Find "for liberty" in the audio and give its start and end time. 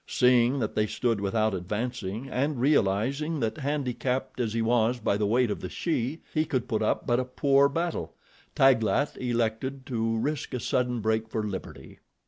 11.29-11.99